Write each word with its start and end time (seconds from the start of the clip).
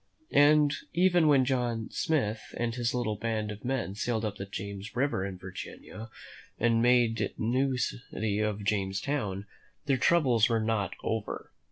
And 0.33 0.73
even 0.93 1.27
when 1.27 1.45
John 1.45 1.91
Smith 1.91 2.55
and 2.57 2.73
his 2.73 2.95
little 2.95 3.17
band 3.17 3.51
of 3.51 3.63
men 3.63 3.93
sailed 3.93 4.25
up 4.25 4.37
the 4.37 4.47
James 4.47 4.95
River 4.95 5.23
in 5.23 5.37
Virginia, 5.37 6.09
and 6.59 6.81
made 6.81 7.17
the 7.17 7.33
new 7.37 7.77
city 7.77 8.39
of 8.39 8.63
Jamestown, 8.63 9.45
their 9.85 9.97
troubles 9.97 10.49
were 10.49 10.59
not 10.63 10.95
over. 11.03 11.51